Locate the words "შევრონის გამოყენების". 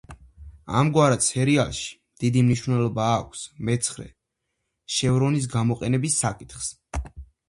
4.95-6.17